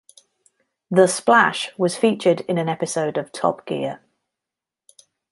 [0.89, 4.01] The Splash was featured in an episode of "Top Gear".